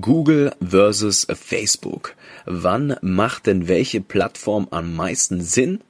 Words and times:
Google 0.00 0.54
versus 0.62 1.26
Facebook. 1.34 2.16
Wann 2.46 2.96
macht 3.02 3.46
denn 3.46 3.68
welche 3.68 4.00
Plattform 4.00 4.68
am 4.70 4.96
meisten 4.96 5.42
Sinn? 5.42 5.82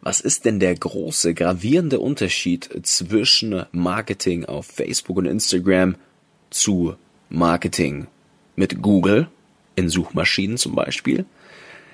Was 0.00 0.20
ist 0.20 0.46
denn 0.46 0.58
der 0.58 0.74
große, 0.74 1.34
gravierende 1.34 2.00
Unterschied 2.00 2.70
zwischen 2.84 3.66
Marketing 3.72 4.46
auf 4.46 4.66
Facebook 4.66 5.18
und 5.18 5.26
Instagram 5.26 5.96
zu 6.48 6.96
Marketing 7.28 8.06
mit 8.54 8.80
Google 8.80 9.28
in 9.74 9.90
Suchmaschinen 9.90 10.56
zum 10.56 10.74
Beispiel? 10.74 11.26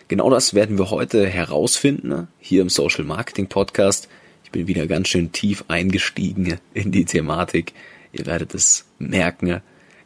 Genau 0.06 0.30
das 0.30 0.54
werden 0.54 0.79
wir 0.79 0.90
heute 0.90 1.27
herausfinden 1.27 2.29
hier 2.38 2.62
im 2.62 2.68
Social 2.68 3.04
Marketing 3.04 3.48
Podcast. 3.48 4.09
Ich 4.45 4.52
bin 4.52 4.68
wieder 4.68 4.86
ganz 4.86 5.09
schön 5.09 5.32
tief 5.32 5.64
eingestiegen 5.66 6.59
in 6.72 6.93
die 6.93 7.04
Thematik. 7.04 7.72
Ihr 8.12 8.27
werdet 8.27 8.54
es 8.54 8.84
merken 9.00 9.61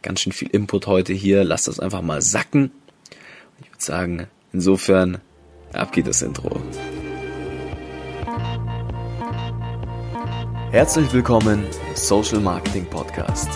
ganz 0.07 0.20
schön 0.20 0.32
viel 0.32 0.48
Input 0.50 0.86
heute 0.86 1.12
hier. 1.12 1.43
Lasst 1.43 1.66
das 1.66 1.80
einfach 1.80 2.00
mal 2.00 2.23
sacken. 2.23 2.70
Ich 3.60 3.69
würde 3.73 3.84
sagen, 3.84 4.27
insofern, 4.52 5.19
ab 5.73 5.91
geht 5.91 6.06
das 6.06 6.23
Intro. 6.23 6.60
Herzlich 10.70 11.12
willkommen 11.12 11.64
im 11.88 11.97
Social 11.97 12.38
Marketing 12.38 12.87
Podcast. 12.87 13.48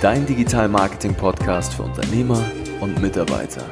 Dein 0.00 0.24
Digital 0.24 0.70
Marketing 0.70 1.14
Podcast 1.14 1.74
für 1.74 1.82
Unternehmer 1.82 2.42
und 2.80 3.02
Mitarbeiter. 3.02 3.66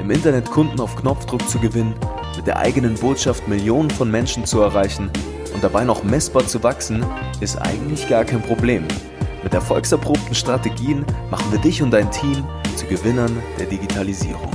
Im 0.00 0.10
Internet 0.10 0.50
Kunden 0.50 0.80
auf 0.80 0.96
Knopfdruck 0.96 1.48
zu 1.48 1.60
gewinnen, 1.60 1.94
mit 2.36 2.48
der 2.48 2.56
eigenen 2.56 2.94
Botschaft 2.94 3.46
Millionen 3.46 3.90
von 3.90 4.10
Menschen 4.10 4.46
zu 4.46 4.62
erreichen 4.62 5.10
und 5.54 5.62
dabei 5.62 5.84
noch 5.84 6.02
messbar 6.02 6.44
zu 6.48 6.60
wachsen, 6.64 7.06
ist 7.40 7.56
eigentlich 7.56 8.08
gar 8.08 8.24
kein 8.24 8.42
Problem. 8.42 8.84
Mit 9.42 9.54
erfolgserprobten 9.54 10.34
Strategien 10.34 11.06
machen 11.30 11.50
wir 11.50 11.58
dich 11.58 11.82
und 11.82 11.92
dein 11.92 12.10
Team 12.10 12.44
zu 12.76 12.86
Gewinnern 12.86 13.42
der 13.58 13.66
Digitalisierung. 13.66 14.50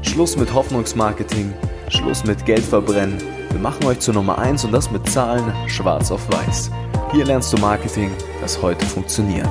Schluss 0.00 0.38
mit 0.38 0.54
Hoffnungsmarketing, 0.54 1.52
Schluss 1.88 2.24
mit 2.24 2.46
Geldverbrennen. 2.46 3.18
Wir 3.50 3.60
machen 3.60 3.84
euch 3.84 4.00
zur 4.00 4.14
Nummer 4.14 4.38
1 4.38 4.64
und 4.64 4.72
das 4.72 4.90
mit 4.90 5.06
Zahlen 5.10 5.52
schwarz 5.68 6.10
auf 6.10 6.26
weiß. 6.32 6.70
Hier 7.12 7.26
lernst 7.26 7.52
du 7.52 7.58
Marketing, 7.58 8.10
das 8.40 8.60
heute 8.62 8.86
funktioniert. 8.86 9.50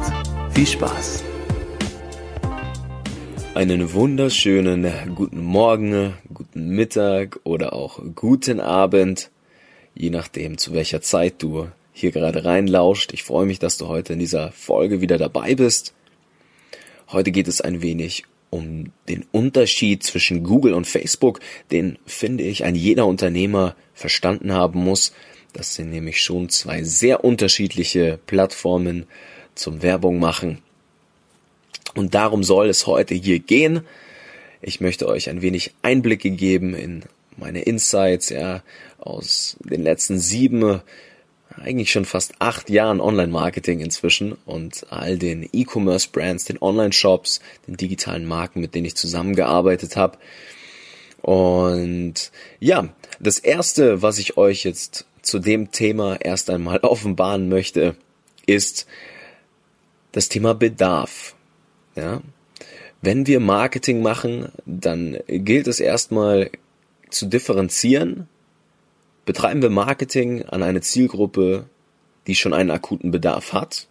Viel 0.49 0.65
Spaß! 0.65 1.23
Einen 3.53 3.93
wunderschönen 3.93 5.13
guten 5.13 5.43
Morgen, 5.43 6.15
guten 6.33 6.69
Mittag 6.69 7.39
oder 7.43 7.73
auch 7.73 7.99
guten 8.15 8.59
Abend, 8.59 9.29
je 9.93 10.09
nachdem 10.09 10.57
zu 10.57 10.73
welcher 10.73 11.01
Zeit 11.01 11.43
du 11.43 11.67
hier 12.01 12.11
gerade 12.11 12.43
reinlauscht. 12.43 13.13
Ich 13.13 13.23
freue 13.23 13.45
mich, 13.45 13.59
dass 13.59 13.77
du 13.77 13.87
heute 13.87 14.13
in 14.13 14.19
dieser 14.19 14.51
Folge 14.51 15.01
wieder 15.01 15.17
dabei 15.17 15.55
bist. 15.55 15.93
Heute 17.11 17.31
geht 17.31 17.47
es 17.47 17.61
ein 17.61 17.81
wenig 17.81 18.25
um 18.49 18.91
den 19.07 19.25
Unterschied 19.31 20.03
zwischen 20.03 20.43
Google 20.43 20.73
und 20.73 20.85
Facebook, 20.85 21.39
den 21.71 21.97
finde 22.05 22.43
ich 22.43 22.65
ein 22.65 22.75
jeder 22.75 23.07
Unternehmer 23.07 23.75
verstanden 23.93 24.51
haben 24.53 24.83
muss. 24.83 25.13
Das 25.53 25.75
sind 25.75 25.89
nämlich 25.89 26.21
schon 26.21 26.49
zwei 26.49 26.83
sehr 26.83 27.23
unterschiedliche 27.23 28.19
Plattformen 28.27 29.05
zum 29.55 29.81
Werbung 29.81 30.19
machen. 30.19 30.59
Und 31.95 32.13
darum 32.13 32.43
soll 32.43 32.69
es 32.69 32.87
heute 32.87 33.15
hier 33.15 33.39
gehen. 33.39 33.81
Ich 34.61 34.79
möchte 34.79 35.07
euch 35.07 35.29
ein 35.29 35.41
wenig 35.41 35.73
Einblicke 35.81 36.31
geben 36.31 36.73
in 36.75 37.03
meine 37.37 37.61
Insights, 37.61 38.29
ja, 38.29 38.63
aus 38.99 39.57
den 39.59 39.83
letzten 39.83 40.19
sieben 40.19 40.81
eigentlich 41.61 41.91
schon 41.91 42.05
fast 42.05 42.33
acht 42.39 42.69
Jahren 42.69 42.99
Online-Marketing 42.99 43.79
inzwischen 43.79 44.33
und 44.45 44.85
all 44.89 45.17
den 45.17 45.47
E-Commerce-Brands, 45.51 46.45
den 46.45 46.61
Online-Shops, 46.61 47.41
den 47.67 47.77
digitalen 47.77 48.25
Marken, 48.25 48.61
mit 48.61 48.75
denen 48.75 48.85
ich 48.85 48.95
zusammengearbeitet 48.95 49.95
habe. 49.95 50.17
Und 51.21 52.31
ja, 52.59 52.89
das 53.19 53.39
Erste, 53.39 54.01
was 54.01 54.17
ich 54.17 54.37
euch 54.37 54.63
jetzt 54.63 55.05
zu 55.21 55.39
dem 55.39 55.71
Thema 55.71 56.19
erst 56.19 56.49
einmal 56.49 56.79
offenbaren 56.81 57.47
möchte, 57.49 57.95
ist 58.45 58.87
das 60.11 60.29
Thema 60.29 60.53
Bedarf. 60.53 61.35
Ja? 61.95 62.21
Wenn 63.01 63.27
wir 63.27 63.39
Marketing 63.39 64.01
machen, 64.01 64.49
dann 64.65 65.17
gilt 65.27 65.67
es 65.67 65.79
erstmal 65.79 66.49
zu 67.09 67.25
differenzieren 67.25 68.27
Betreiben 69.25 69.61
wir 69.61 69.69
Marketing 69.69 70.43
an 70.43 70.63
eine 70.63 70.81
Zielgruppe, 70.81 71.65
die 72.27 72.35
schon 72.35 72.53
einen 72.53 72.71
akuten 72.71 73.11
Bedarf 73.11 73.53
hat? 73.53 73.87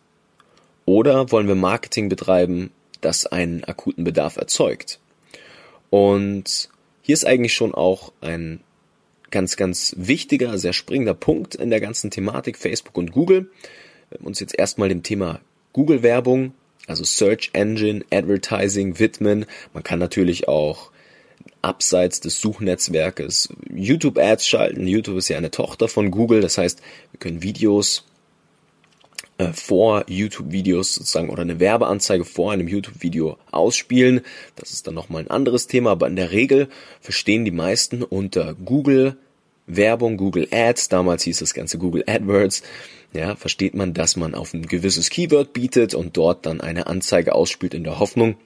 Oder 0.86 1.30
wollen 1.30 1.48
wir 1.48 1.54
Marketing 1.54 2.08
betreiben, 2.08 2.70
das 3.00 3.26
einen 3.26 3.64
akuten 3.64 4.04
Bedarf 4.04 4.36
erzeugt? 4.36 4.98
Und 5.90 6.68
hier 7.02 7.14
ist 7.14 7.26
eigentlich 7.26 7.54
schon 7.54 7.74
auch 7.74 8.12
ein 8.20 8.60
ganz, 9.30 9.56
ganz 9.56 9.94
wichtiger, 9.96 10.58
sehr 10.58 10.72
springender 10.72 11.14
Punkt 11.14 11.54
in 11.54 11.70
der 11.70 11.80
ganzen 11.80 12.10
Thematik 12.10 12.58
Facebook 12.58 12.96
und 12.96 13.12
Google. 13.12 13.50
Wir 14.10 14.24
uns 14.26 14.40
jetzt 14.40 14.58
erstmal 14.58 14.88
dem 14.88 15.02
Thema 15.02 15.40
Google-Werbung, 15.72 16.52
also 16.86 17.04
Search 17.04 17.50
Engine 17.52 18.04
Advertising 18.10 18.98
widmen. 18.98 19.46
Man 19.72 19.84
kann 19.84 20.00
natürlich 20.00 20.48
auch 20.48 20.90
abseits 21.62 22.20
des 22.20 22.40
Suchnetzwerkes. 22.40 23.50
YouTube-Ads 23.74 24.46
schalten. 24.46 24.86
YouTube 24.86 25.18
ist 25.18 25.28
ja 25.28 25.36
eine 25.36 25.50
Tochter 25.50 25.88
von 25.88 26.10
Google, 26.10 26.40
das 26.40 26.58
heißt, 26.58 26.80
wir 27.12 27.20
können 27.20 27.42
Videos 27.42 28.04
äh, 29.38 29.52
vor 29.52 30.04
YouTube-Videos 30.08 30.94
sozusagen 30.94 31.30
oder 31.30 31.42
eine 31.42 31.60
Werbeanzeige 31.60 32.24
vor 32.24 32.52
einem 32.52 32.68
YouTube-Video 32.68 33.38
ausspielen. 33.50 34.20
Das 34.56 34.72
ist 34.72 34.86
dann 34.86 34.94
nochmal 34.94 35.22
ein 35.22 35.30
anderes 35.30 35.66
Thema, 35.66 35.90
aber 35.90 36.06
in 36.06 36.16
der 36.16 36.32
Regel 36.32 36.68
verstehen 37.00 37.44
die 37.44 37.50
meisten 37.50 38.02
unter 38.02 38.54
Google 38.54 39.16
Werbung, 39.66 40.16
Google 40.16 40.48
Ads, 40.50 40.88
damals 40.88 41.22
hieß 41.22 41.38
das 41.38 41.54
Ganze 41.54 41.78
Google 41.78 42.04
AdWords, 42.06 42.62
ja, 43.12 43.36
versteht 43.36 43.74
man, 43.74 43.94
dass 43.94 44.16
man 44.16 44.34
auf 44.34 44.52
ein 44.54 44.66
gewisses 44.66 45.10
Keyword 45.10 45.52
bietet 45.52 45.94
und 45.94 46.16
dort 46.16 46.46
dann 46.46 46.60
eine 46.60 46.86
Anzeige 46.86 47.34
ausspielt 47.34 47.74
in 47.74 47.84
der 47.84 47.98
Hoffnung, 47.98 48.36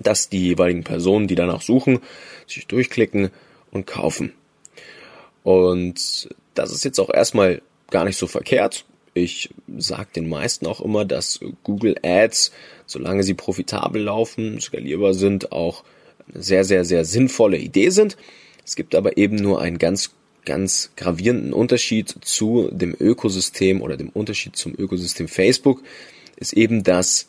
dass 0.00 0.28
die 0.28 0.46
jeweiligen 0.48 0.84
Personen, 0.84 1.28
die 1.28 1.34
danach 1.34 1.62
suchen, 1.62 2.00
sich 2.46 2.66
durchklicken 2.66 3.30
und 3.70 3.86
kaufen. 3.86 4.32
Und 5.42 6.28
das 6.54 6.72
ist 6.72 6.84
jetzt 6.84 6.98
auch 7.00 7.12
erstmal 7.12 7.62
gar 7.90 8.04
nicht 8.04 8.16
so 8.16 8.26
verkehrt. 8.26 8.84
Ich 9.14 9.50
sage 9.76 10.08
den 10.16 10.28
meisten 10.28 10.66
auch 10.66 10.80
immer, 10.80 11.04
dass 11.04 11.40
Google 11.62 11.96
Ads, 12.02 12.52
solange 12.86 13.22
sie 13.22 13.34
profitabel 13.34 14.02
laufen, 14.02 14.60
skalierbar 14.60 15.12
sind, 15.14 15.52
auch 15.52 15.84
eine 16.32 16.42
sehr, 16.42 16.64
sehr, 16.64 16.84
sehr 16.84 17.04
sinnvolle 17.04 17.58
Idee 17.58 17.90
sind. 17.90 18.16
Es 18.64 18.76
gibt 18.76 18.94
aber 18.94 19.18
eben 19.18 19.36
nur 19.36 19.60
einen 19.60 19.78
ganz, 19.78 20.12
ganz 20.44 20.92
gravierenden 20.96 21.52
Unterschied 21.52 22.14
zu 22.22 22.70
dem 22.72 22.96
Ökosystem 22.98 23.82
oder 23.82 23.96
dem 23.96 24.08
Unterschied 24.08 24.56
zum 24.56 24.74
Ökosystem 24.74 25.28
Facebook, 25.28 25.82
ist 26.36 26.54
eben, 26.54 26.82
dass 26.82 27.28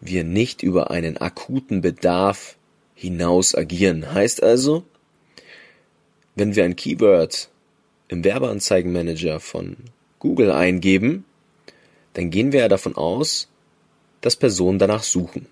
wir 0.00 0.24
nicht 0.24 0.62
über 0.62 0.90
einen 0.90 1.18
akuten 1.18 1.80
Bedarf 1.80 2.56
hinaus 2.94 3.54
agieren. 3.54 4.12
Heißt 4.12 4.42
also, 4.42 4.84
wenn 6.34 6.56
wir 6.56 6.64
ein 6.64 6.76
Keyword 6.76 7.50
im 8.08 8.24
Werbeanzeigenmanager 8.24 9.40
von 9.40 9.76
Google 10.18 10.50
eingeben, 10.52 11.24
dann 12.14 12.30
gehen 12.30 12.52
wir 12.52 12.60
ja 12.60 12.68
davon 12.68 12.96
aus, 12.96 13.48
dass 14.20 14.36
Personen 14.36 14.78
danach 14.78 15.02
suchen. 15.02 15.46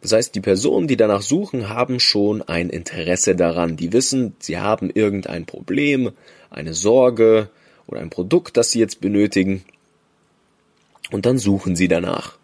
Das 0.00 0.12
heißt, 0.12 0.34
die 0.34 0.40
Personen, 0.40 0.88
die 0.88 0.96
danach 0.96 1.22
suchen, 1.22 1.68
haben 1.68 2.00
schon 2.00 2.42
ein 2.42 2.70
Interesse 2.70 3.36
daran. 3.36 3.76
Die 3.76 3.92
wissen, 3.92 4.34
sie 4.40 4.58
haben 4.58 4.90
irgendein 4.90 5.46
Problem, 5.46 6.10
eine 6.50 6.74
Sorge 6.74 7.50
oder 7.86 8.00
ein 8.00 8.10
Produkt, 8.10 8.56
das 8.56 8.72
sie 8.72 8.80
jetzt 8.80 9.00
benötigen. 9.00 9.64
Und 11.12 11.24
dann 11.24 11.38
suchen 11.38 11.76
sie 11.76 11.86
danach. 11.86 12.36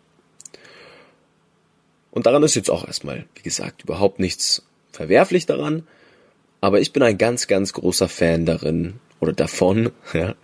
Und 2.11 2.27
daran 2.27 2.43
ist 2.43 2.55
jetzt 2.55 2.71
auch 2.71 2.87
erstmal, 2.87 3.27
wie 3.35 3.43
gesagt, 3.43 3.83
überhaupt 3.83 4.19
nichts 4.19 4.63
verwerflich 4.93 5.47
daran. 5.47 5.87
Aber 6.61 6.81
ich 6.81 6.93
bin 6.93 7.03
ein 7.03 7.19
ganz, 7.19 7.47
ganz 7.47 7.73
großer 7.73 8.09
Fan 8.09 8.47
darin 8.47 8.95
oder 9.21 9.33
davon, 9.33 9.91
ja, 10.13 10.35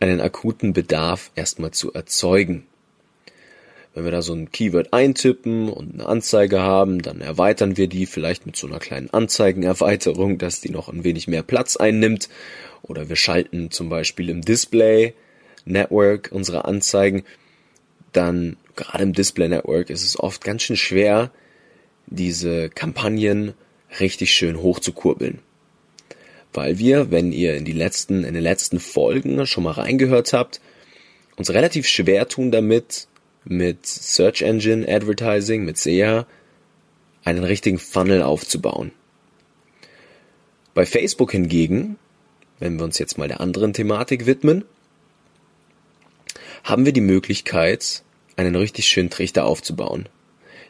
einen 0.00 0.20
akuten 0.20 0.72
Bedarf 0.72 1.30
erstmal 1.34 1.70
zu 1.70 1.92
erzeugen. 1.92 2.66
Wenn 3.92 4.04
wir 4.04 4.12
da 4.12 4.22
so 4.22 4.32
ein 4.32 4.52
Keyword 4.52 4.92
eintippen 4.92 5.68
und 5.68 5.94
eine 5.94 6.06
Anzeige 6.06 6.60
haben, 6.60 7.02
dann 7.02 7.20
erweitern 7.20 7.76
wir 7.76 7.88
die 7.88 8.06
vielleicht 8.06 8.46
mit 8.46 8.54
so 8.54 8.68
einer 8.68 8.78
kleinen 8.78 9.10
Anzeigenerweiterung, 9.10 10.38
dass 10.38 10.60
die 10.60 10.70
noch 10.70 10.88
ein 10.88 11.02
wenig 11.02 11.26
mehr 11.26 11.42
Platz 11.42 11.76
einnimmt. 11.76 12.28
Oder 12.82 13.08
wir 13.08 13.16
schalten 13.16 13.72
zum 13.72 13.88
Beispiel 13.88 14.28
im 14.30 14.42
Display 14.42 15.14
Network 15.64 16.30
unsere 16.32 16.66
Anzeigen. 16.66 17.24
Dann 18.12 18.56
gerade 18.80 19.04
im 19.04 19.12
Display 19.12 19.48
Network 19.48 19.90
ist 19.90 20.04
es 20.04 20.18
oft 20.18 20.42
ganz 20.42 20.62
schön 20.62 20.76
schwer, 20.76 21.30
diese 22.06 22.70
Kampagnen 22.70 23.54
richtig 24.00 24.32
schön 24.32 24.60
hochzukurbeln. 24.60 25.40
Weil 26.52 26.78
wir, 26.78 27.10
wenn 27.10 27.32
ihr 27.32 27.56
in 27.56 27.64
die 27.64 27.72
letzten, 27.72 28.24
in 28.24 28.34
den 28.34 28.42
letzten 28.42 28.80
Folgen 28.80 29.46
schon 29.46 29.64
mal 29.64 29.72
reingehört 29.72 30.32
habt, 30.32 30.60
uns 31.36 31.50
relativ 31.50 31.86
schwer 31.86 32.28
tun 32.28 32.50
damit, 32.50 33.06
mit 33.44 33.86
Search 33.86 34.42
Engine 34.42 34.86
Advertising, 34.88 35.64
mit 35.64 35.78
SEA, 35.78 36.26
einen 37.24 37.44
richtigen 37.44 37.78
Funnel 37.78 38.22
aufzubauen. 38.22 38.92
Bei 40.74 40.86
Facebook 40.86 41.32
hingegen, 41.32 41.96
wenn 42.58 42.78
wir 42.78 42.84
uns 42.84 42.98
jetzt 42.98 43.18
mal 43.18 43.28
der 43.28 43.40
anderen 43.40 43.72
Thematik 43.72 44.26
widmen, 44.26 44.64
haben 46.64 46.84
wir 46.84 46.92
die 46.92 47.00
Möglichkeit, 47.00 48.02
einen 48.40 48.56
richtig 48.56 48.88
schönen 48.88 49.10
Trichter 49.10 49.44
aufzubauen. 49.44 50.08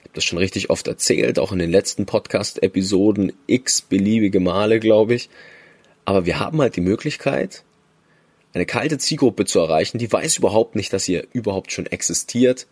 Ich 0.00 0.04
habe 0.04 0.14
das 0.14 0.24
schon 0.24 0.38
richtig 0.38 0.70
oft 0.70 0.88
erzählt, 0.88 1.38
auch 1.38 1.52
in 1.52 1.60
den 1.60 1.70
letzten 1.70 2.04
Podcast-Episoden, 2.04 3.32
x 3.46 3.82
beliebige 3.82 4.40
Male, 4.40 4.80
glaube 4.80 5.14
ich. 5.14 5.30
Aber 6.04 6.26
wir 6.26 6.40
haben 6.40 6.60
halt 6.60 6.74
die 6.74 6.80
Möglichkeit, 6.80 7.62
eine 8.52 8.66
kalte 8.66 8.98
Zielgruppe 8.98 9.44
zu 9.44 9.60
erreichen, 9.60 9.98
die 9.98 10.10
weiß 10.10 10.38
überhaupt 10.38 10.74
nicht, 10.74 10.92
dass 10.92 11.08
ihr 11.08 11.28
überhaupt 11.32 11.70
schon 11.70 11.86
existiert, 11.86 12.66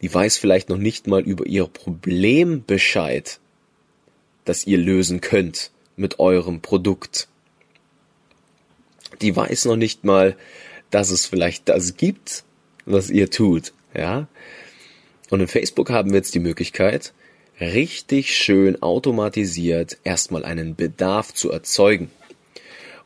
die 0.00 0.12
weiß 0.12 0.38
vielleicht 0.38 0.70
noch 0.70 0.78
nicht 0.78 1.06
mal 1.06 1.20
über 1.20 1.46
ihr 1.46 1.66
Problem 1.66 2.64
Bescheid, 2.66 3.38
das 4.46 4.66
ihr 4.66 4.78
lösen 4.78 5.20
könnt 5.20 5.70
mit 5.96 6.18
eurem 6.20 6.62
Produkt. 6.62 7.28
Die 9.20 9.36
weiß 9.36 9.66
noch 9.66 9.76
nicht 9.76 10.04
mal, 10.04 10.36
dass 10.90 11.10
es 11.10 11.26
vielleicht 11.26 11.68
das 11.68 11.98
gibt, 11.98 12.44
was 12.86 13.10
ihr 13.10 13.30
tut, 13.30 13.74
ja. 13.94 14.28
Und 15.30 15.40
in 15.40 15.48
Facebook 15.48 15.90
haben 15.90 16.10
wir 16.10 16.16
jetzt 16.16 16.34
die 16.34 16.40
Möglichkeit, 16.40 17.12
richtig 17.60 18.36
schön 18.36 18.82
automatisiert 18.82 19.98
erstmal 20.04 20.44
einen 20.44 20.74
Bedarf 20.76 21.34
zu 21.34 21.50
erzeugen 21.50 22.10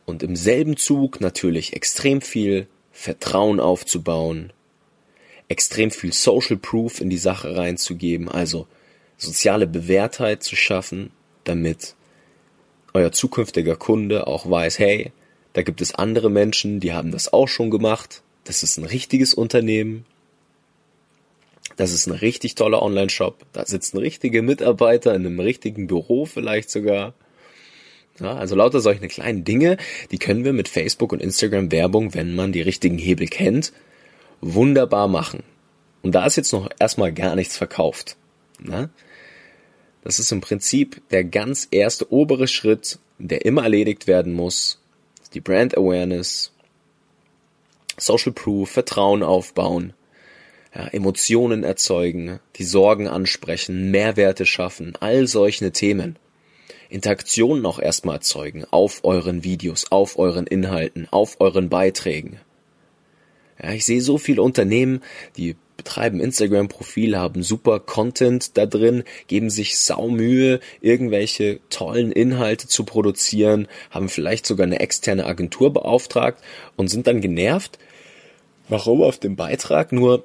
und 0.05 0.23
im 0.23 0.35
selben 0.35 0.77
Zug 0.77 1.21
natürlich 1.21 1.73
extrem 1.73 2.21
viel 2.21 2.67
Vertrauen 2.91 3.59
aufzubauen, 3.59 4.53
extrem 5.47 5.91
viel 5.91 6.13
Social 6.13 6.57
Proof 6.57 7.01
in 7.01 7.09
die 7.09 7.17
Sache 7.17 7.55
reinzugeben, 7.55 8.29
also 8.29 8.67
soziale 9.17 9.67
Bewährtheit 9.67 10.43
zu 10.43 10.55
schaffen, 10.55 11.11
damit 11.43 11.95
euer 12.93 13.11
zukünftiger 13.11 13.75
Kunde 13.75 14.27
auch 14.27 14.49
weiß, 14.49 14.79
hey, 14.79 15.11
da 15.53 15.61
gibt 15.61 15.81
es 15.81 15.95
andere 15.95 16.29
Menschen, 16.29 16.79
die 16.79 16.93
haben 16.93 17.11
das 17.11 17.31
auch 17.31 17.47
schon 17.47 17.71
gemacht, 17.71 18.21
das 18.43 18.63
ist 18.63 18.77
ein 18.77 18.85
richtiges 18.85 19.33
Unternehmen, 19.33 20.05
das 21.75 21.91
ist 21.91 22.07
ein 22.07 22.13
richtig 22.13 22.55
toller 22.55 22.81
Online-Shop, 22.81 23.45
da 23.53 23.65
sitzen 23.65 23.97
richtige 23.97 24.41
Mitarbeiter 24.41 25.13
in 25.13 25.25
einem 25.25 25.39
richtigen 25.39 25.87
Büro 25.87 26.25
vielleicht 26.25 26.69
sogar. 26.69 27.13
Ja, 28.19 28.35
also 28.35 28.55
lauter 28.55 28.79
solche 28.79 29.07
kleinen 29.07 29.43
Dinge, 29.43 29.77
die 30.11 30.19
können 30.19 30.45
wir 30.45 30.53
mit 30.53 30.69
Facebook 30.69 31.11
und 31.11 31.21
Instagram 31.21 31.71
Werbung, 31.71 32.13
wenn 32.13 32.35
man 32.35 32.51
die 32.51 32.61
richtigen 32.61 32.99
Hebel 32.99 33.27
kennt, 33.27 33.73
wunderbar 34.39 35.07
machen. 35.07 35.43
Und 36.03 36.13
da 36.13 36.25
ist 36.25 36.35
jetzt 36.35 36.53
noch 36.53 36.69
erstmal 36.79 37.11
gar 37.11 37.35
nichts 37.35 37.57
verkauft. 37.57 38.17
Ne? 38.59 38.89
Das 40.03 40.19
ist 40.19 40.31
im 40.31 40.41
Prinzip 40.41 41.01
der 41.09 41.23
ganz 41.23 41.67
erste 41.71 42.11
obere 42.11 42.47
Schritt, 42.47 42.99
der 43.17 43.45
immer 43.45 43.63
erledigt 43.63 44.05
werden 44.05 44.33
muss. 44.33 44.79
Die 45.33 45.39
Brand 45.39 45.75
Awareness, 45.77 46.51
Social 47.97 48.33
Proof, 48.33 48.69
Vertrauen 48.69 49.23
aufbauen, 49.23 49.93
ja, 50.75 50.87
Emotionen 50.87 51.63
erzeugen, 51.63 52.39
die 52.55 52.63
Sorgen 52.63 53.07
ansprechen, 53.07 53.91
Mehrwerte 53.91 54.45
schaffen, 54.45 54.93
all 54.99 55.27
solche 55.27 55.71
Themen. 55.71 56.17
Interaktionen 56.89 57.65
auch 57.65 57.79
erstmal 57.79 58.17
erzeugen 58.17 58.65
auf 58.69 59.03
euren 59.03 59.43
Videos, 59.43 59.91
auf 59.91 60.17
euren 60.19 60.45
Inhalten, 60.45 61.07
auf 61.09 61.37
euren 61.39 61.69
Beiträgen. 61.69 62.39
Ja, 63.61 63.71
ich 63.71 63.85
sehe 63.85 64.01
so 64.01 64.17
viele 64.17 64.41
Unternehmen, 64.41 65.01
die 65.37 65.55
betreiben 65.77 66.19
Instagram-Profil, 66.19 67.17
haben 67.17 67.43
super 67.43 67.79
Content 67.79 68.57
da 68.57 68.65
drin, 68.65 69.03
geben 69.27 69.49
sich 69.49 69.79
Saumühe, 69.79 70.59
irgendwelche 70.81 71.59
tollen 71.69 72.11
Inhalte 72.11 72.67
zu 72.67 72.83
produzieren, 72.83 73.67
haben 73.89 74.09
vielleicht 74.09 74.45
sogar 74.45 74.65
eine 74.65 74.79
externe 74.79 75.25
Agentur 75.25 75.73
beauftragt 75.73 76.43
und 76.75 76.89
sind 76.89 77.07
dann 77.07 77.21
genervt, 77.21 77.79
warum 78.69 79.01
auf 79.01 79.17
dem 79.17 79.35
Beitrag 79.35 79.91
nur 79.91 80.23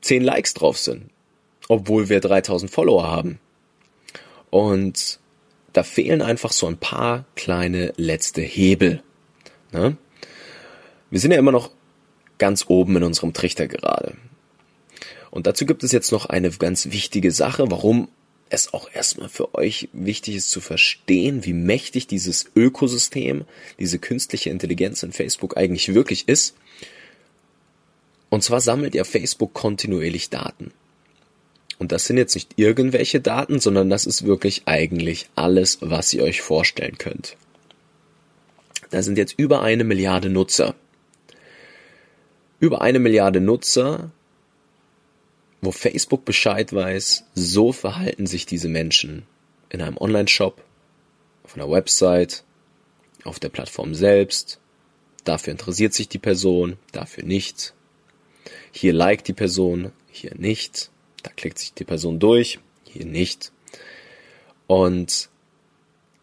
10 0.00 0.22
Likes 0.22 0.54
drauf 0.54 0.78
sind, 0.78 1.10
obwohl 1.68 2.08
wir 2.08 2.20
3000 2.20 2.70
Follower 2.70 3.06
haben. 3.06 3.38
Und 4.50 5.18
da 5.72 5.82
fehlen 5.82 6.22
einfach 6.22 6.52
so 6.52 6.66
ein 6.66 6.78
paar 6.78 7.24
kleine 7.36 7.92
letzte 7.96 8.40
Hebel. 8.40 9.02
Ne? 9.72 9.96
Wir 11.10 11.20
sind 11.20 11.30
ja 11.30 11.38
immer 11.38 11.52
noch 11.52 11.70
ganz 12.38 12.64
oben 12.68 12.96
in 12.96 13.02
unserem 13.02 13.32
Trichter 13.32 13.68
gerade. 13.68 14.16
Und 15.30 15.46
dazu 15.46 15.66
gibt 15.66 15.84
es 15.84 15.92
jetzt 15.92 16.12
noch 16.12 16.26
eine 16.26 16.50
ganz 16.50 16.90
wichtige 16.90 17.32
Sache, 17.32 17.70
warum 17.70 18.08
es 18.50 18.72
auch 18.72 18.88
erstmal 18.92 19.28
für 19.28 19.54
euch 19.54 19.88
wichtig 19.92 20.36
ist 20.36 20.50
zu 20.50 20.60
verstehen, 20.60 21.44
wie 21.44 21.52
mächtig 21.52 22.06
dieses 22.06 22.50
Ökosystem, 22.56 23.44
diese 23.78 23.98
künstliche 23.98 24.50
Intelligenz 24.50 25.02
in 25.02 25.12
Facebook 25.12 25.56
eigentlich 25.56 25.92
wirklich 25.94 26.28
ist. 26.28 26.56
Und 28.30 28.42
zwar 28.42 28.60
sammelt 28.60 28.94
ja 28.94 29.04
Facebook 29.04 29.54
kontinuierlich 29.54 30.30
Daten. 30.30 30.72
Und 31.78 31.92
das 31.92 32.06
sind 32.06 32.18
jetzt 32.18 32.34
nicht 32.34 32.54
irgendwelche 32.56 33.20
Daten, 33.20 33.60
sondern 33.60 33.88
das 33.88 34.04
ist 34.04 34.24
wirklich 34.24 34.62
eigentlich 34.66 35.28
alles, 35.36 35.78
was 35.80 36.12
ihr 36.12 36.24
euch 36.24 36.42
vorstellen 36.42 36.98
könnt. 36.98 37.36
Da 38.90 39.02
sind 39.02 39.18
jetzt 39.18 39.34
über 39.36 39.62
eine 39.62 39.84
Milliarde 39.84 40.28
Nutzer. 40.28 40.74
Über 42.58 42.82
eine 42.82 42.98
Milliarde 42.98 43.40
Nutzer, 43.40 44.10
wo 45.60 45.70
Facebook 45.70 46.24
Bescheid 46.24 46.72
weiß, 46.72 47.24
so 47.34 47.72
verhalten 47.72 48.26
sich 48.26 48.46
diese 48.46 48.68
Menschen 48.68 49.24
in 49.70 49.80
einem 49.80 49.98
Online-Shop, 49.98 50.62
auf 51.44 51.54
einer 51.54 51.70
Website, 51.70 52.42
auf 53.24 53.38
der 53.38 53.50
Plattform 53.50 53.94
selbst. 53.94 54.58
Dafür 55.24 55.52
interessiert 55.52 55.94
sich 55.94 56.08
die 56.08 56.18
Person, 56.18 56.76
dafür 56.92 57.24
nicht. 57.24 57.74
Hier 58.72 58.92
liked 58.92 59.28
die 59.28 59.32
Person, 59.32 59.92
hier 60.10 60.34
nicht. 60.36 60.90
Da 61.22 61.30
klickt 61.30 61.58
sich 61.58 61.74
die 61.74 61.84
Person 61.84 62.18
durch, 62.18 62.58
hier 62.84 63.06
nicht. 63.06 63.52
Und 64.66 65.28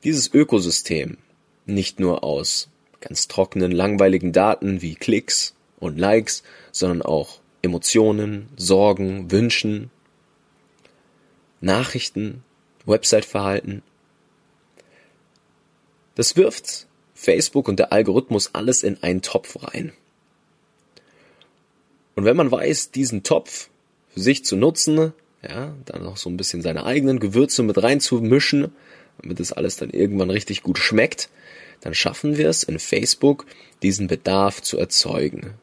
dieses 0.03 0.33
Ökosystem, 0.33 1.17
nicht 1.65 1.99
nur 1.99 2.23
aus 2.23 2.69
ganz 3.01 3.27
trockenen, 3.27 3.71
langweiligen 3.71 4.31
Daten 4.31 4.81
wie 4.81 4.95
Klicks 4.95 5.55
und 5.79 5.97
Likes, 5.97 6.43
sondern 6.71 7.01
auch 7.01 7.39
Emotionen, 7.61 8.49
Sorgen, 8.55 9.31
Wünschen, 9.31 9.91
Nachrichten, 11.61 12.43
Website-Verhalten. 12.85 13.81
Das 16.13 16.35
wirft 16.35 16.87
Facebook 17.13 17.67
und 17.67 17.79
der 17.79 17.91
Algorithmus 17.91 18.53
alles 18.53 18.83
in 18.83 19.01
einen 19.01 19.21
Topf 19.21 19.57
rein. 19.63 19.93
Und 22.15 22.25
wenn 22.25 22.37
man 22.37 22.51
weiß, 22.51 22.91
diesen 22.91 23.23
Topf 23.23 23.69
für 24.09 24.19
sich 24.19 24.45
zu 24.45 24.55
nutzen, 24.55 25.13
ja, 25.47 25.75
dann 25.85 26.03
noch 26.03 26.17
so 26.17 26.29
ein 26.29 26.37
bisschen 26.37 26.61
seine 26.61 26.85
eigenen 26.85 27.19
Gewürze 27.19 27.61
mit 27.63 27.81
reinzumischen, 27.81 28.71
damit 29.21 29.39
das 29.39 29.51
alles 29.51 29.77
dann 29.77 29.89
irgendwann 29.89 30.29
richtig 30.29 30.63
gut 30.63 30.77
schmeckt, 30.77 31.29
dann 31.81 31.93
schaffen 31.93 32.37
wir 32.37 32.49
es 32.49 32.63
in 32.63 32.79
Facebook, 32.79 33.45
diesen 33.83 34.07
Bedarf 34.07 34.61
zu 34.61 34.77
erzeugen. 34.77 35.53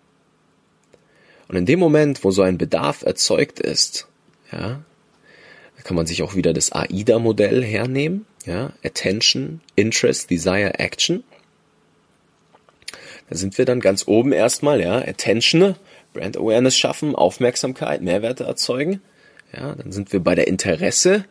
Und 1.48 1.56
in 1.56 1.66
dem 1.66 1.80
Moment, 1.80 2.22
wo 2.24 2.30
so 2.30 2.42
ein 2.42 2.58
Bedarf 2.58 3.02
erzeugt 3.02 3.58
ist, 3.58 4.06
ja, 4.52 4.84
kann 5.84 5.96
man 5.96 6.06
sich 6.06 6.22
auch 6.22 6.34
wieder 6.34 6.52
das 6.52 6.72
AIDA-Modell 6.72 7.62
hernehmen, 7.64 8.26
ja, 8.46 8.72
Attention, 8.84 9.60
Interest, 9.74 10.30
Desire, 10.30 10.78
Action. 10.78 11.24
Da 13.28 13.36
sind 13.36 13.58
wir 13.58 13.64
dann 13.64 13.80
ganz 13.80 14.06
oben 14.06 14.32
erstmal, 14.32 14.80
ja, 14.80 14.98
Attention, 14.98 15.74
Brand 16.12 16.36
Awareness 16.36 16.76
schaffen, 16.76 17.14
Aufmerksamkeit, 17.14 18.02
Mehrwerte 18.02 18.44
erzeugen. 18.44 19.00
Ja, 19.52 19.74
dann 19.74 19.92
sind 19.92 20.12
wir 20.12 20.20
bei 20.20 20.34
der 20.34 20.48
Interesse 20.48 21.24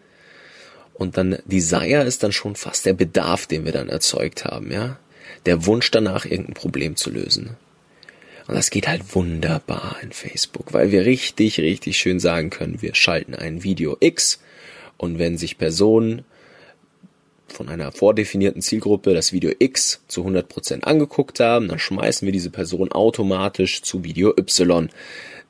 und 0.93 1.17
dann 1.17 1.39
Desire 1.45 2.03
ist 2.03 2.23
dann 2.23 2.31
schon 2.31 2.55
fast 2.55 2.85
der 2.85 2.93
Bedarf, 2.93 3.47
den 3.47 3.65
wir 3.65 3.71
dann 3.71 3.89
erzeugt 3.89 4.45
haben, 4.45 4.71
ja. 4.71 4.97
Der 5.45 5.65
Wunsch 5.65 5.89
danach, 5.89 6.25
irgendein 6.25 6.53
Problem 6.53 6.95
zu 6.95 7.09
lösen. 7.09 7.57
Und 8.47 8.55
das 8.55 8.69
geht 8.69 8.87
halt 8.87 9.15
wunderbar 9.15 9.97
in 10.03 10.11
Facebook, 10.11 10.73
weil 10.73 10.91
wir 10.91 11.05
richtig, 11.05 11.59
richtig 11.59 11.97
schön 11.97 12.19
sagen 12.19 12.49
können, 12.49 12.81
wir 12.81 12.95
schalten 12.95 13.33
ein 13.33 13.63
Video 13.63 13.97
X 13.99 14.41
und 14.97 15.19
wenn 15.19 15.37
sich 15.37 15.57
Personen 15.57 16.25
von 17.51 17.69
einer 17.69 17.91
vordefinierten 17.91 18.61
Zielgruppe 18.61 19.13
das 19.13 19.33
Video 19.33 19.51
X 19.57 20.01
zu 20.07 20.25
100% 20.25 20.83
angeguckt 20.83 21.39
haben, 21.39 21.67
dann 21.67 21.79
schmeißen 21.79 22.25
wir 22.25 22.31
diese 22.31 22.49
Person 22.49 22.91
automatisch 22.91 23.81
zu 23.81 24.03
Video 24.03 24.33
Y. 24.37 24.89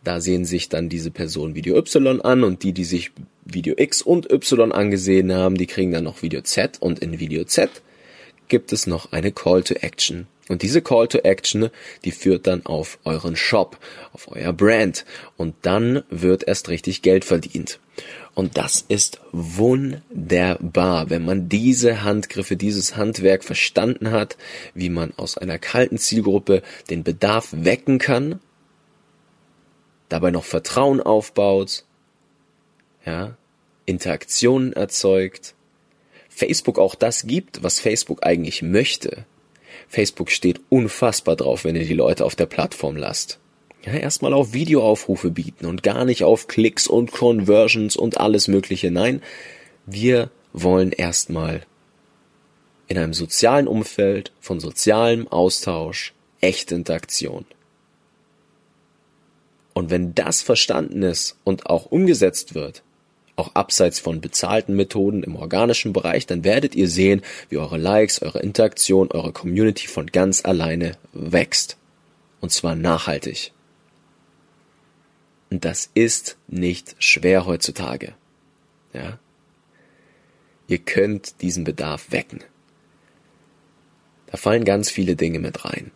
Da 0.04 0.20
sehen 0.20 0.46
sich 0.46 0.70
dann 0.70 0.90
diese 0.90 1.12
Person 1.12 1.56
Video 1.56 1.78
Y 1.78 2.22
an 2.22 2.44
und 2.44 2.64
die, 2.64 2.74
die 2.74 2.84
sich 2.84 3.12
Video 3.46 3.76
X 3.78 4.02
und 4.02 4.32
Y 4.32 4.72
angesehen 4.72 5.34
haben, 5.34 5.56
die 5.56 5.68
kriegen 5.68 5.92
dann 5.92 6.06
noch 6.06 6.22
Video 6.22 6.42
Z 6.42 6.82
und 6.82 7.00
in 7.00 7.20
Video 7.20 7.44
Z 7.44 7.70
gibt 8.48 8.74
es 8.74 8.88
noch 8.88 9.12
eine 9.12 9.32
Call 9.32 9.64
to 9.64 9.76
Action. 9.76 10.28
Und 10.52 10.64
diese 10.64 10.82
Call 10.82 11.08
to 11.08 11.20
Action, 11.20 11.70
die 12.04 12.12
führt 12.12 12.46
dann 12.46 12.66
auf 12.66 13.00
euren 13.06 13.38
Shop, 13.38 13.78
auf 14.12 14.30
euer 14.30 14.52
Brand. 14.52 15.06
Und 15.38 15.56
dann 15.62 16.04
wird 16.10 16.46
erst 16.46 16.68
richtig 16.68 17.02
Geld 17.02 17.24
verdient. 17.24 17.80
Und 18.36 18.58
das 18.58 18.84
ist 18.86 19.22
wunderbar, 19.32 21.10
wenn 21.10 21.24
man 21.24 21.48
diese 21.48 22.04
Handgriffe, 22.04 22.58
dieses 22.58 22.98
Handwerk 22.98 23.46
verstanden 23.46 24.12
hat, 24.12 24.36
wie 24.74 24.90
man 24.90 25.14
aus 25.16 25.38
einer 25.38 25.58
kalten 25.58 25.98
Zielgruppe 25.98 26.64
den 26.90 27.04
Bedarf 27.04 27.48
wecken 27.54 27.98
kann, 27.98 28.42
dabei 30.10 30.32
noch 30.32 30.44
Vertrauen 30.44 31.00
aufbaut, 31.00 31.86
ja, 33.06 33.38
Interaktionen 33.86 34.74
erzeugt, 34.74 35.56
Facebook 36.28 36.78
auch 36.78 36.96
das 36.96 37.26
gibt, 37.26 37.64
was 37.64 37.80
Facebook 37.80 38.26
eigentlich 38.26 38.62
möchte. 38.62 39.26
Facebook 39.88 40.32
steht 40.32 40.62
unfassbar 40.70 41.36
drauf, 41.36 41.64
wenn 41.64 41.76
ihr 41.76 41.86
die 41.86 41.94
Leute 41.94 42.26
auf 42.26 42.36
der 42.36 42.46
Plattform 42.46 42.96
lasst. 42.96 43.40
Ja, 43.86 43.94
erstmal 43.94 44.34
auf 44.34 44.54
Videoaufrufe 44.54 45.32
bieten 45.32 45.66
und 45.66 45.82
gar 45.82 46.06
nicht 46.06 46.24
auf 46.24 46.48
Klicks 46.48 46.88
und 46.88 47.12
Conversions 47.12 47.96
und 47.96 48.20
alles 48.20 48.48
Mögliche. 48.48 48.92
Nein, 48.92 49.22
wir 49.86 50.30
wollen 50.54 50.92
erstmal 50.92 51.62
in 52.88 52.98
einem 52.98 53.14
sozialen 53.14 53.68
Umfeld 53.68 54.32
von 54.40 54.60
sozialem 54.60 55.28
Austausch 55.28 56.14
echte 56.42 56.76
Interaktion. 56.76 57.46
Und 59.74 59.90
wenn 59.90 60.14
das 60.14 60.42
verstanden 60.42 61.02
ist 61.02 61.38
und 61.44 61.68
auch 61.68 61.86
umgesetzt 61.86 62.54
wird, 62.54 62.84
auch 63.42 63.56
abseits 63.56 64.00
von 64.00 64.22
bezahlten 64.22 64.76
Methoden 64.76 65.24
im 65.24 65.36
organischen 65.36 65.94
Bereich, 65.94 66.28
dann 66.28 66.44
werdet 66.44 66.76
ihr 66.76 66.88
sehen, 66.88 67.22
wie 67.50 67.58
eure 67.58 67.78
Likes, 67.78 68.22
eure 68.22 68.40
Interaktion, 68.40 69.12
eure 69.12 69.34
Community 69.34 69.88
von 69.88 70.08
ganz 70.08 70.46
alleine 70.46 70.94
wächst. 71.12 71.78
Und 72.40 72.52
zwar 72.52 72.76
nachhaltig. 72.76 73.52
Und 75.50 75.66
das 75.66 75.90
ist 75.94 76.38
nicht 76.48 76.96
schwer 77.00 77.46
heutzutage. 77.46 78.14
Ja? 78.94 79.20
Ihr 80.68 80.78
könnt 80.78 81.42
diesen 81.42 81.64
Bedarf 81.64 82.12
wecken. 82.12 82.42
Da 84.28 84.38
fallen 84.38 84.64
ganz 84.64 84.90
viele 84.90 85.16
Dinge 85.16 85.40
mit 85.40 85.66
rein. 85.66 85.92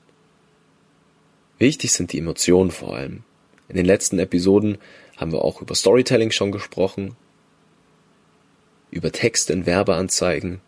Wichtig 1.57 1.93
sind 1.93 2.11
die 2.11 2.19
Emotionen 2.19 2.71
vor 2.71 2.95
allem. 2.95 3.23
In 3.69 3.77
den 3.77 3.85
letzten 3.85 4.19
Episoden 4.19 4.77
haben 5.15 5.31
wir 5.31 5.43
auch 5.43 5.61
über 5.61 5.73
Storytelling 5.73 6.31
schon 6.31 6.51
gesprochen, 6.51 7.15
über 8.95 9.11
Texte 9.11 9.53
in 9.53 9.65
Werbeanzeigen. 9.65 10.61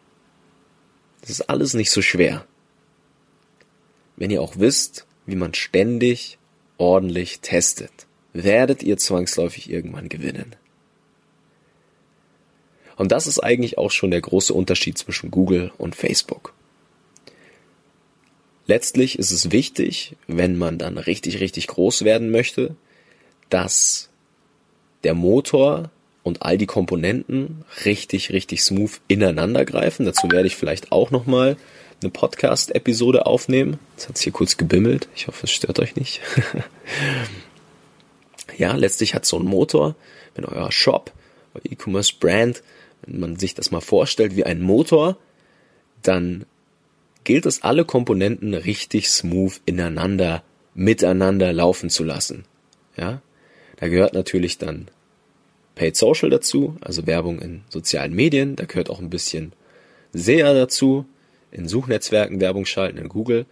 Das 1.22 1.30
ist 1.30 1.50
alles 1.50 1.74
nicht 1.74 1.92
so 1.92 2.02
schwer. 2.02 2.46
Wenn 4.16 4.32
ihr 4.32 4.42
auch 4.42 4.58
wisst, 4.58 5.06
wie 5.26 5.36
man 5.36 5.54
ständig 5.54 6.38
ordentlich 6.78 7.40
testet 7.40 8.08
werdet 8.44 8.84
ihr 8.84 8.98
zwangsläufig 8.98 9.70
irgendwann 9.70 10.10
gewinnen. 10.10 10.56
Und 12.96 13.12
das 13.12 13.28
ist 13.28 13.40
eigentlich 13.40 13.78
auch 13.78 13.92
schon 13.92 14.12
der 14.12 14.22
große 14.22 14.54
Unterschied 14.54 14.98
zwischen 14.98 15.32
Google 15.32 15.72
und 15.78 15.96
Facebook. 15.96 16.54
Letztlich 18.66 19.18
ist 19.18 19.32
es 19.32 19.52
wichtig, 19.52 20.16
wenn 20.28 20.58
man 20.58 20.78
dann 20.78 20.98
richtig, 20.98 21.40
richtig 21.40 21.68
groß 21.68 22.04
werden 22.04 22.32
möchte, 22.32 22.76
dass 23.50 24.10
der 25.04 25.14
Motor 25.14 25.90
und 26.28 26.44
all 26.44 26.58
die 26.58 26.66
Komponenten 26.66 27.64
richtig, 27.86 28.32
richtig 28.32 28.64
smooth 28.64 29.00
ineinander 29.08 29.66
greifen. 29.66 30.06
Dazu 30.06 30.30
werde 30.32 30.48
ich 30.48 30.56
vielleicht 30.56 30.92
auch 30.92 31.12
nochmal 31.12 31.58
eine 32.02 32.12
Podcast-Episode 32.12 33.26
aufnehmen. 33.26 33.80
Jetzt 33.96 34.10
hat 34.10 34.16
es 34.18 34.22
hier 34.22 34.34
kurz 34.34 34.58
gebimmelt. 34.58 35.08
Ich 35.16 35.28
hoffe, 35.28 35.46
es 35.46 35.52
stört 35.52 35.80
euch 35.80 35.96
nicht. 35.96 36.22
Ja, 38.58 38.76
letztlich 38.76 39.14
hat 39.14 39.26
so 39.26 39.38
ein 39.38 39.46
Motor, 39.46 39.96
wenn 40.36 40.46
euer 40.46 40.72
Shop, 40.72 41.12
euer 41.54 41.62
E-Commerce 41.64 42.14
Brand, 42.20 42.64
wenn 43.06 43.20
man 43.20 43.36
sich 43.38 43.54
das 43.54 43.72
mal 43.72 43.82
vorstellt 43.82 44.36
wie 44.36 44.46
ein 44.46 44.62
Motor, 44.62 45.18
dann 46.02 46.46
gilt 47.24 47.46
es 47.46 47.62
alle 47.62 47.86
Komponenten 47.86 48.54
richtig 48.54 49.10
smooth 49.10 49.62
ineinander, 49.66 50.44
miteinander 50.74 51.54
laufen 51.54 51.90
zu 51.90 52.04
lassen. 52.04 52.46
Ja, 52.96 53.22
da 53.76 53.88
gehört 53.90 54.14
natürlich 54.14 54.58
dann 54.58 54.88
Paid 55.78 55.96
Social 55.96 56.32
dazu, 56.32 56.76
also 56.82 57.06
Werbung 57.06 57.40
in 57.40 57.62
sozialen 57.70 58.14
Medien, 58.14 58.56
da 58.56 58.66
gehört 58.66 58.90
auch 58.90 59.00
ein 59.00 59.12
bisschen 59.12 59.54
SEA 60.12 60.54
dazu, 60.54 61.06
in 61.52 61.68
Suchnetzwerken 61.68 62.42
Werbung 62.42 62.66
schalten, 62.66 62.98
in 62.98 63.10
Google. 63.10 63.46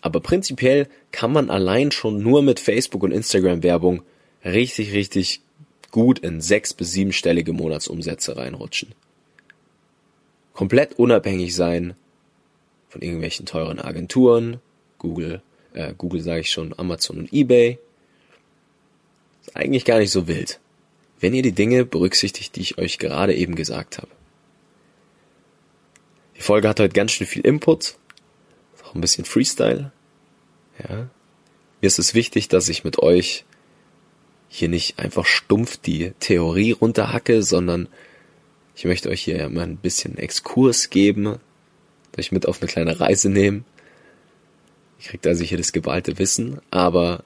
Aber 0.00 0.20
prinzipiell 0.20 0.86
kann 1.10 1.32
man 1.32 1.50
allein 1.50 1.90
schon 1.90 2.22
nur 2.22 2.42
mit 2.42 2.60
Facebook 2.60 3.02
und 3.02 3.10
Instagram 3.10 3.64
Werbung 3.64 4.02
richtig, 4.44 4.92
richtig 4.92 5.40
gut 5.90 6.20
in 6.20 6.40
sechs- 6.40 6.74
bis 6.74 6.92
siebenstellige 6.92 7.52
Monatsumsätze 7.52 8.36
reinrutschen. 8.36 8.94
Komplett 10.52 10.98
unabhängig 10.98 11.56
sein 11.56 11.94
von 12.88 13.02
irgendwelchen 13.02 13.46
teuren 13.46 13.80
Agenturen, 13.80 14.60
Google, 14.98 15.42
äh, 15.74 15.92
Google 15.98 16.20
sage 16.20 16.40
ich 16.42 16.50
schon, 16.50 16.72
Amazon 16.78 17.18
und 17.18 17.32
eBay. 17.32 17.78
Ist 19.42 19.56
eigentlich 19.56 19.84
gar 19.84 19.98
nicht 19.98 20.12
so 20.12 20.28
wild, 20.28 20.60
wenn 21.20 21.34
ihr 21.34 21.42
die 21.42 21.52
Dinge 21.52 21.84
berücksichtigt, 21.84 22.56
die 22.56 22.60
ich 22.60 22.78
euch 22.78 22.98
gerade 22.98 23.34
eben 23.34 23.54
gesagt 23.54 23.98
habe. 23.98 24.08
Die 26.36 26.42
Folge 26.42 26.68
hat 26.68 26.80
heute 26.80 26.94
ganz 26.94 27.12
schön 27.12 27.26
viel 27.26 27.44
Input, 27.44 27.96
auch 28.84 28.94
ein 28.94 29.00
bisschen 29.00 29.24
Freestyle. 29.24 29.92
Ja. 30.78 31.08
Mir 31.80 31.86
ist 31.86 31.98
es 31.98 32.14
wichtig, 32.14 32.48
dass 32.48 32.68
ich 32.68 32.84
mit 32.84 32.98
euch 33.00 33.44
hier 34.48 34.68
nicht 34.68 34.98
einfach 34.98 35.26
stumpf 35.26 35.76
die 35.76 36.12
Theorie 36.20 36.72
runterhacke, 36.72 37.42
sondern 37.42 37.88
ich 38.74 38.84
möchte 38.84 39.10
euch 39.10 39.22
hier 39.22 39.48
mal 39.50 39.64
ein 39.64 39.76
bisschen 39.76 40.16
Exkurs 40.16 40.88
geben, 40.88 41.38
euch 42.16 42.32
mit 42.32 42.46
auf 42.46 42.60
eine 42.60 42.70
kleine 42.70 42.98
Reise 42.98 43.28
nehmen. 43.28 43.64
Ihr 45.00 45.10
kriegt 45.10 45.26
also 45.26 45.44
hier 45.44 45.58
das 45.58 45.72
geballte 45.72 46.18
Wissen, 46.18 46.60
aber 46.70 47.24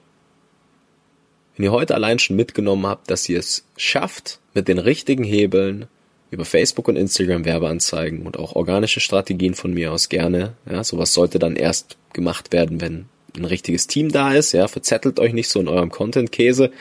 wenn 1.55 1.65
ihr 1.65 1.71
heute 1.71 1.95
allein 1.95 2.19
schon 2.19 2.35
mitgenommen 2.35 2.87
habt, 2.87 3.09
dass 3.09 3.29
ihr 3.29 3.39
es 3.39 3.65
schafft, 3.77 4.39
mit 4.53 4.67
den 4.67 4.79
richtigen 4.79 5.23
Hebeln 5.23 5.87
über 6.31 6.45
Facebook 6.45 6.87
und 6.87 6.95
Instagram 6.95 7.45
Werbeanzeigen 7.45 8.25
und 8.25 8.37
auch 8.37 8.55
organische 8.55 8.99
Strategien 8.99 9.53
von 9.53 9.73
mir 9.73 9.91
aus 9.91 10.09
gerne, 10.09 10.53
ja, 10.69 10.83
sowas 10.83 11.13
sollte 11.13 11.37
dann 11.37 11.55
erst 11.55 11.97
gemacht 12.11 12.51
werden, 12.51 12.81
wenn 12.81 13.05
ein 13.35 13.45
richtiges 13.45 13.87
Team 13.87 14.11
da 14.11 14.33
ist, 14.33 14.51
ja, 14.51 14.67
verzettelt 14.67 15.19
euch 15.19 15.33
nicht 15.33 15.49
so 15.49 15.59
in 15.59 15.67
eurem 15.67 15.89
Content-Käse, 15.89 16.71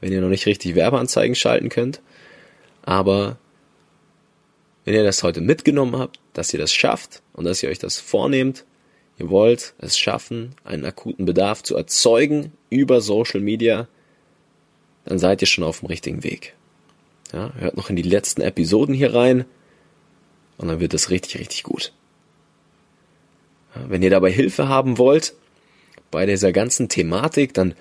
wenn 0.00 0.12
ihr 0.12 0.20
noch 0.20 0.28
nicht 0.28 0.46
richtig 0.46 0.74
Werbeanzeigen 0.74 1.34
schalten 1.34 1.68
könnt. 1.68 2.00
Aber 2.82 3.38
wenn 4.84 4.94
ihr 4.94 5.04
das 5.04 5.22
heute 5.22 5.40
mitgenommen 5.40 5.96
habt, 5.96 6.20
dass 6.32 6.52
ihr 6.52 6.60
das 6.60 6.72
schafft 6.72 7.22
und 7.32 7.44
dass 7.44 7.62
ihr 7.62 7.70
euch 7.70 7.78
das 7.78 7.98
vornehmt, 7.98 8.64
ihr 9.18 9.30
wollt 9.30 9.74
es 9.78 9.98
schaffen, 9.98 10.54
einen 10.64 10.84
akuten 10.84 11.26
Bedarf 11.26 11.62
zu 11.62 11.76
erzeugen 11.76 12.52
über 12.70 13.00
Social 13.00 13.40
Media, 13.40 13.88
dann 15.06 15.18
seid 15.18 15.40
ihr 15.40 15.46
schon 15.46 15.64
auf 15.64 15.80
dem 15.80 15.86
richtigen 15.86 16.22
Weg. 16.22 16.54
Ja, 17.32 17.52
hört 17.58 17.76
noch 17.76 17.90
in 17.90 17.96
die 17.96 18.02
letzten 18.02 18.42
Episoden 18.42 18.94
hier 18.94 19.14
rein 19.14 19.44
und 20.58 20.68
dann 20.68 20.80
wird 20.80 20.94
es 20.94 21.10
richtig, 21.10 21.38
richtig 21.38 21.62
gut. 21.62 21.92
Ja, 23.74 23.88
wenn 23.88 24.02
ihr 24.02 24.10
dabei 24.10 24.30
Hilfe 24.30 24.68
haben 24.68 24.98
wollt 24.98 25.34
bei 26.10 26.26
dieser 26.26 26.52
ganzen 26.52 26.88
Thematik, 26.88 27.54
dann 27.54 27.74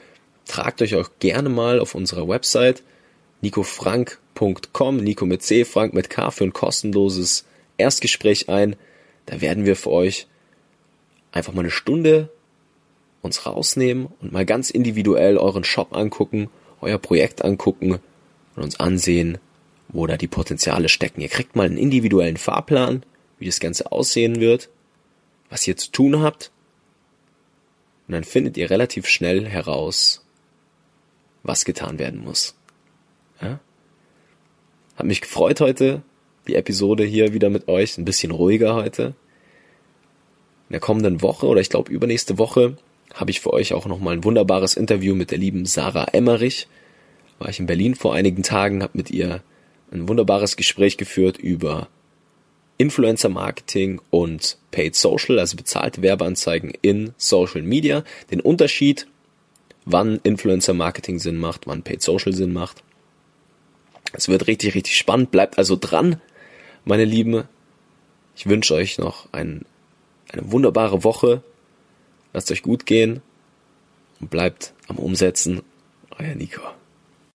tragt 0.45 0.81
euch 0.81 0.95
auch 0.95 1.09
gerne 1.19 1.49
mal 1.49 1.79
auf 1.79 1.95
unserer 1.95 2.27
Website 2.27 2.83
nicofrank.com, 3.41 4.97
Nico 4.97 5.25
mit 5.25 5.43
C, 5.43 5.65
Frank 5.65 5.93
mit 5.93 6.09
K 6.09 6.31
für 6.31 6.43
ein 6.43 6.53
kostenloses 6.53 7.45
Erstgespräch 7.77 8.49
ein. 8.49 8.75
Da 9.25 9.41
werden 9.41 9.65
wir 9.65 9.75
für 9.75 9.91
euch 9.91 10.27
einfach 11.31 11.53
mal 11.53 11.61
eine 11.61 11.71
Stunde 11.71 12.29
uns 13.21 13.45
rausnehmen 13.45 14.07
und 14.21 14.31
mal 14.31 14.45
ganz 14.45 14.69
individuell 14.69 15.37
euren 15.37 15.63
Shop 15.63 15.95
angucken, 15.95 16.49
euer 16.85 16.97
Projekt 16.97 17.43
angucken 17.43 17.99
und 18.55 18.63
uns 18.63 18.79
ansehen, 18.79 19.37
wo 19.89 20.07
da 20.07 20.17
die 20.17 20.27
Potenziale 20.27 20.89
stecken. 20.89 21.21
Ihr 21.21 21.29
kriegt 21.29 21.55
mal 21.55 21.65
einen 21.65 21.77
individuellen 21.77 22.37
Fahrplan, 22.37 23.03
wie 23.39 23.45
das 23.45 23.59
Ganze 23.59 23.91
aussehen 23.91 24.39
wird, 24.39 24.69
was 25.49 25.67
ihr 25.67 25.77
zu 25.77 25.91
tun 25.91 26.21
habt. 26.21 26.51
Und 28.07 28.13
dann 28.13 28.23
findet 28.23 28.57
ihr 28.57 28.69
relativ 28.69 29.07
schnell 29.07 29.47
heraus, 29.47 30.25
was 31.43 31.65
getan 31.65 31.99
werden 31.99 32.23
muss. 32.23 32.55
Ja? 33.41 33.59
Hat 34.95 35.05
mich 35.05 35.21
gefreut 35.21 35.59
heute, 35.59 36.01
die 36.47 36.55
Episode 36.55 37.03
hier 37.03 37.33
wieder 37.33 37.49
mit 37.49 37.67
euch, 37.67 37.97
ein 37.97 38.05
bisschen 38.05 38.31
ruhiger 38.31 38.75
heute. 38.75 39.15
In 40.69 40.73
der 40.73 40.79
kommenden 40.79 41.21
Woche 41.21 41.47
oder 41.47 41.61
ich 41.61 41.69
glaube 41.69 41.91
übernächste 41.91 42.37
Woche 42.37 42.77
habe 43.13 43.31
ich 43.31 43.39
für 43.39 43.53
euch 43.53 43.73
auch 43.73 43.85
nochmal 43.85 44.15
ein 44.15 44.23
wunderbares 44.23 44.75
Interview 44.75 45.15
mit 45.15 45.31
der 45.31 45.37
lieben 45.37 45.65
Sarah 45.65 46.07
Emmerich. 46.11 46.67
War 47.39 47.49
ich 47.49 47.59
in 47.59 47.65
Berlin 47.65 47.95
vor 47.95 48.13
einigen 48.13 48.43
Tagen, 48.43 48.83
habe 48.83 48.97
mit 48.97 49.11
ihr 49.11 49.41
ein 49.91 50.07
wunderbares 50.07 50.57
Gespräch 50.57 50.97
geführt 50.97 51.37
über 51.37 51.87
Influencer 52.77 53.29
Marketing 53.29 54.01
und 54.09 54.57
Paid 54.71 54.95
Social, 54.95 55.39
also 55.39 55.55
bezahlte 55.55 56.01
Werbeanzeigen 56.01 56.73
in 56.81 57.13
Social 57.17 57.61
Media, 57.61 58.03
den 58.31 58.41
Unterschied 58.41 59.07
wann 59.85 60.19
Influencer 60.23 60.73
Marketing 60.73 61.19
Sinn 61.19 61.37
macht, 61.37 61.67
wann 61.67 61.83
Paid 61.83 62.01
Social 62.01 62.33
Sinn 62.33 62.51
macht. 62.51 62.83
Es 64.13 64.27
wird 64.27 64.47
richtig, 64.47 64.75
richtig 64.75 64.97
spannend. 64.97 65.31
Bleibt 65.31 65.57
also 65.57 65.77
dran, 65.79 66.19
meine 66.83 67.05
Lieben. 67.05 67.43
Ich 68.35 68.47
wünsche 68.47 68.73
euch 68.73 68.97
noch 68.97 69.31
ein, 69.31 69.65
eine 70.31 70.51
wunderbare 70.51 71.03
Woche. 71.03 71.43
Lasst 72.35 72.51
euch 72.51 72.63
gut 72.63 72.85
gehen 72.85 73.21
und 74.19 74.29
bleibt 74.29 74.73
am 74.89 74.99
Umsetzen. 74.99 75.61
Euer 76.19 76.35
Nico. 76.35 76.59